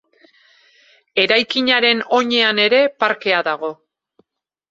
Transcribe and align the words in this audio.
Eraikinaren 1.23 2.01
oinean 2.19 2.61
ere 2.63 2.79
parkea 3.05 3.43
dago. 3.49 3.69